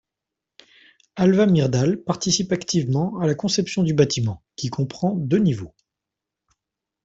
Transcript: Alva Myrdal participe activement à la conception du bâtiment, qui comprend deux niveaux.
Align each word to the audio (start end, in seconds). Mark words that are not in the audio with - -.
Alva 1.15 1.45
Myrdal 1.45 2.03
participe 2.03 2.51
activement 2.53 3.19
à 3.19 3.27
la 3.27 3.35
conception 3.35 3.83
du 3.83 3.93
bâtiment, 3.93 4.41
qui 4.55 4.71
comprend 4.71 5.13
deux 5.15 5.37
niveaux. 5.37 5.75